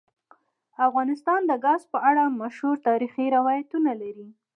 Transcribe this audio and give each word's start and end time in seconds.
افغانستان 0.87 1.39
د 1.47 1.51
ګاز 1.65 1.81
په 1.91 1.97
اړه 2.09 2.23
مشهور 2.41 2.75
تاریخی 2.87 3.25
روایتونه 3.37 3.91
لري. 4.01 4.27